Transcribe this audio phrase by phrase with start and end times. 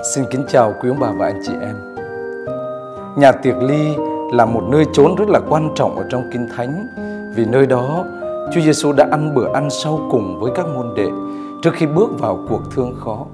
[0.00, 1.76] Xin kính chào quý ông bà và anh chị em.
[3.16, 3.96] Nhà tiệc ly
[4.32, 6.86] là một nơi trốn rất là quan trọng ở trong Kinh Thánh
[7.36, 8.04] vì nơi đó
[8.54, 11.08] Chúa Giêsu đã ăn bữa ăn sau cùng với các môn đệ
[11.62, 13.26] trước khi bước vào cuộc thương khó.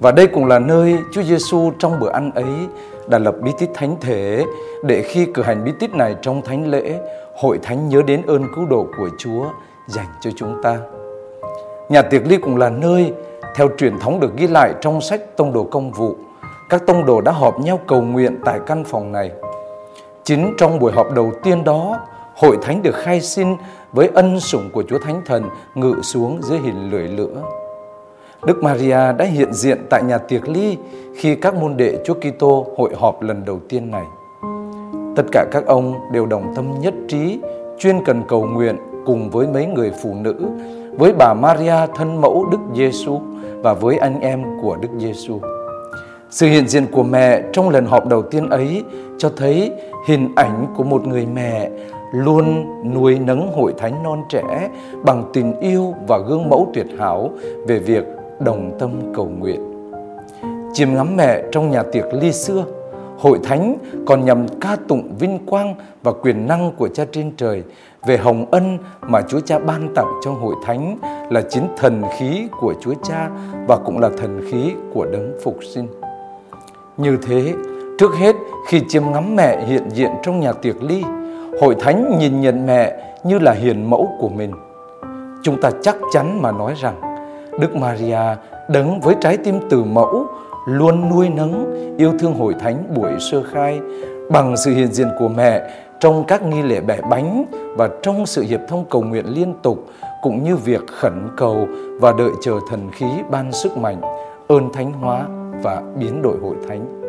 [0.00, 2.68] Và đây cũng là nơi Chúa Giêsu trong bữa ăn ấy
[3.06, 4.44] đã lập bí tích thánh thể
[4.84, 7.00] để khi cử hành bí tích này trong thánh lễ,
[7.36, 9.44] hội thánh nhớ đến ơn cứu độ của Chúa
[9.86, 10.78] dành cho chúng ta.
[11.88, 13.12] Nhà tiệc ly cũng là nơi
[13.58, 16.16] theo truyền thống được ghi lại trong sách Tông đồ công vụ,
[16.68, 19.30] các tông đồ đã họp nhau cầu nguyện tại căn phòng này.
[20.24, 21.96] Chính trong buổi họp đầu tiên đó,
[22.36, 23.56] hội thánh được khai sinh
[23.92, 27.42] với ân sủng của Chúa Thánh Thần ngự xuống dưới hình lưỡi lửa.
[28.46, 30.76] Đức Maria đã hiện diện tại nhà tiệc ly
[31.16, 34.04] khi các môn đệ Chúa Kitô hội họp lần đầu tiên này.
[35.16, 37.40] Tất cả các ông đều đồng tâm nhất trí,
[37.78, 38.76] chuyên cần cầu nguyện
[39.08, 40.34] cùng với mấy người phụ nữ,
[40.98, 43.20] với bà Maria thân mẫu Đức Giêsu
[43.62, 45.40] và với anh em của Đức Giêsu.
[46.30, 48.84] Sự hiện diện của mẹ trong lần họp đầu tiên ấy
[49.18, 49.72] cho thấy
[50.06, 51.70] hình ảnh của một người mẹ
[52.12, 54.68] luôn nuôi nấng hội thánh non trẻ
[55.04, 57.30] bằng tình yêu và gương mẫu tuyệt hảo
[57.66, 58.04] về việc
[58.40, 59.90] đồng tâm cầu nguyện.
[60.72, 62.64] Chiêm ngắm mẹ trong nhà tiệc ly xưa,
[63.18, 67.62] hội thánh còn nhằm ca tụng vinh quang và quyền năng của cha trên trời
[68.06, 70.98] về hồng ân mà Chúa Cha ban tặng cho hội thánh
[71.30, 73.30] là chính thần khí của Chúa Cha
[73.68, 75.88] và cũng là thần khí của đấng phục sinh.
[76.96, 77.54] Như thế,
[77.98, 78.36] trước hết
[78.68, 81.02] khi chiêm ngắm mẹ hiện diện trong nhà tiệc ly,
[81.60, 84.52] hội thánh nhìn nhận mẹ như là hiền mẫu của mình.
[85.42, 87.00] Chúng ta chắc chắn mà nói rằng
[87.60, 88.36] Đức Maria
[88.68, 90.26] đấng với trái tim từ mẫu
[90.66, 93.80] luôn nuôi nấng yêu thương hội thánh buổi sơ khai
[94.30, 97.44] bằng sự hiện diện của mẹ trong các nghi lễ bẻ bánh
[97.76, 99.86] và trong sự hiệp thông cầu nguyện liên tục
[100.22, 101.68] cũng như việc khẩn cầu
[102.00, 104.00] và đợi chờ thần khí ban sức mạnh,
[104.48, 105.26] ơn thánh hóa
[105.62, 107.02] và biến đổi hội thánh.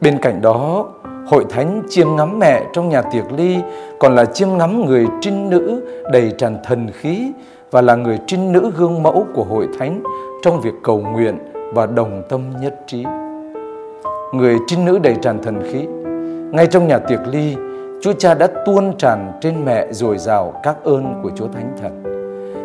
[0.00, 0.88] Bên cạnh đó,
[1.26, 3.56] hội thánh chiêm ngắm mẹ trong nhà tiệc ly
[3.98, 7.32] còn là chiêm ngắm người trinh nữ đầy tràn thần khí
[7.70, 10.02] và là người trinh nữ gương mẫu của hội thánh
[10.42, 11.38] trong việc cầu nguyện
[11.74, 13.04] và đồng tâm nhất trí.
[14.32, 15.86] Người trinh nữ đầy tràn thần khí,
[16.52, 17.56] ngay trong nhà tiệc ly,
[18.02, 22.02] Chúa Cha đã tuôn tràn trên mẹ dồi dào các ơn của Chúa Thánh Thần.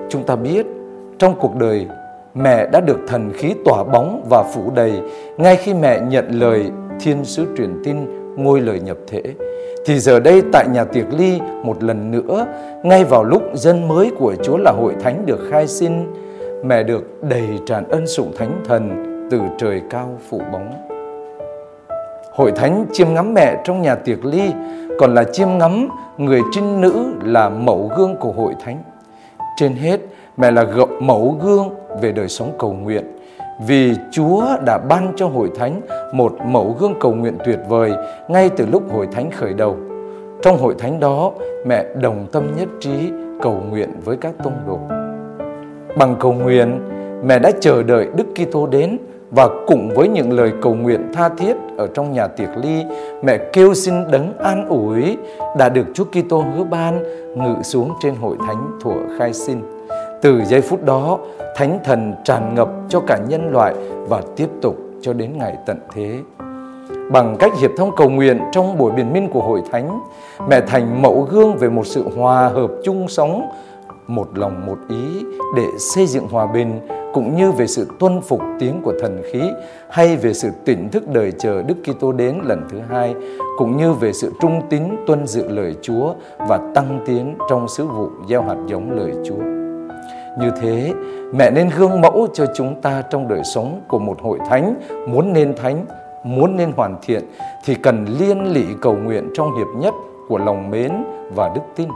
[0.10, 0.66] Chúng ta biết
[1.20, 1.88] trong cuộc đời
[2.34, 5.02] mẹ đã được thần khí tỏa bóng và phủ đầy
[5.38, 7.98] ngay khi mẹ nhận lời thiên sứ truyền tin
[8.36, 9.24] ngôi lời nhập thể.
[9.86, 12.46] Thì giờ đây tại nhà tiệc ly một lần nữa,
[12.84, 16.14] ngay vào lúc dân mới của Chúa là hội thánh được khai sinh,
[16.68, 18.90] mẹ được đầy tràn ân sủng thánh thần
[19.32, 20.74] từ trời cao phủ bóng.
[22.34, 24.52] Hội thánh chiêm ngắm mẹ trong nhà tiệc ly
[25.00, 28.84] còn là chiêm ngắm người trinh nữ là mẫu gương của hội thánh.
[29.58, 30.00] Trên hết,
[30.38, 30.66] mẹ là
[31.00, 31.70] mẫu gương
[32.02, 33.06] về đời sống cầu nguyện.
[33.68, 35.82] Vì Chúa đã ban cho hội thánh
[36.14, 37.94] một mẫu gương cầu nguyện tuyệt vời
[38.28, 39.78] ngay từ lúc hội thánh khởi đầu.
[40.42, 41.32] Trong hội thánh đó,
[41.66, 43.12] mẹ đồng tâm nhất trí
[43.42, 45.05] cầu nguyện với các tông đồ.
[45.98, 46.80] Bằng cầu nguyện,
[47.24, 48.98] mẹ đã chờ đợi Đức Kitô đến
[49.32, 52.84] và cùng với những lời cầu nguyện tha thiết ở trong nhà tiệc ly,
[53.24, 55.18] mẹ kêu xin đấng an ủi
[55.58, 57.04] đã được Chúa Kitô hứa ban
[57.36, 59.62] ngự xuống trên hội thánh thuở khai sinh.
[60.22, 61.20] Từ giây phút đó,
[61.56, 63.76] Thánh Thần tràn ngập cho cả nhân loại
[64.08, 66.20] và tiếp tục cho đến ngày tận thế.
[67.12, 70.00] Bằng cách hiệp thông cầu nguyện trong buổi biển minh của hội thánh,
[70.50, 73.42] mẹ thành mẫu gương về một sự hòa hợp chung sống,
[74.08, 76.80] một lòng một ý để xây dựng hòa bình
[77.14, 79.42] cũng như về sự tuân phục tiếng của thần khí
[79.90, 83.16] hay về sự tỉnh thức đời chờ Đức Kitô đến lần thứ hai
[83.58, 87.88] cũng như về sự trung tín tuân dự lời Chúa và tăng tiến trong sứ
[87.88, 89.44] vụ gieo hạt giống lời Chúa.
[90.40, 90.94] Như thế,
[91.34, 94.76] mẹ nên gương mẫu cho chúng ta trong đời sống của một hội thánh
[95.08, 95.86] muốn nên thánh,
[96.24, 97.24] muốn nên hoàn thiện
[97.66, 99.94] thì cần liên lỉ cầu nguyện trong hiệp nhất
[100.28, 100.92] của lòng mến
[101.36, 101.90] và đức tin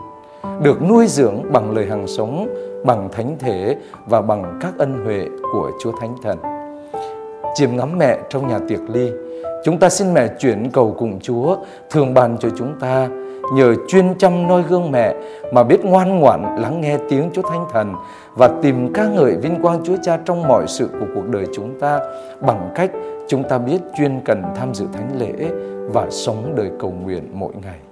[0.62, 2.48] được nuôi dưỡng bằng lời hằng sống,
[2.86, 6.38] bằng thánh thể và bằng các ân huệ của Chúa Thánh Thần.
[7.56, 9.12] Chiêm ngắm mẹ trong nhà tiệc ly,
[9.66, 11.56] chúng ta xin mẹ chuyển cầu cùng Chúa
[11.90, 13.10] thường bàn cho chúng ta
[13.54, 15.16] nhờ chuyên chăm noi gương mẹ
[15.54, 17.94] mà biết ngoan ngoãn lắng nghe tiếng Chúa Thánh Thần
[18.36, 21.80] và tìm ca ngợi vinh quang Chúa Cha trong mọi sự của cuộc đời chúng
[21.80, 22.00] ta
[22.42, 22.92] bằng cách
[23.28, 25.34] chúng ta biết chuyên cần tham dự thánh lễ
[25.94, 27.89] và sống đời cầu nguyện mỗi ngày.